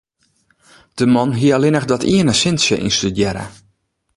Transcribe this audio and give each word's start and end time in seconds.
De 0.97 1.05
man 1.15 1.31
hie 1.39 1.51
allinnich 1.55 1.87
dat 1.91 2.07
iene 2.13 2.33
sintsje 2.41 2.75
ynstudearre. 2.87 3.45